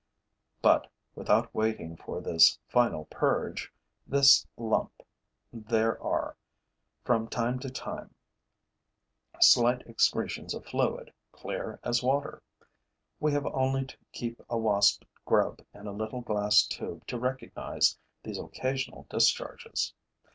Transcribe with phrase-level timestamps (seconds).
[0.63, 3.71] But, without waiting for this final purge,
[4.07, 5.03] this lump,
[5.53, 6.35] there are,
[7.03, 8.15] from time to time,
[9.39, 12.41] slight excretions of fluid, clear as water.
[13.19, 17.99] We have only to keep a Wasp grub in a little glass tube to recognize
[18.23, 19.93] these occasional discharges.